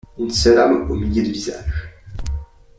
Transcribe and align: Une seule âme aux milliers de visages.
Une 0.17 0.31
seule 0.31 0.57
âme 0.57 0.89
aux 0.89 0.95
milliers 0.95 1.21
de 1.21 1.31
visages. 1.31 1.93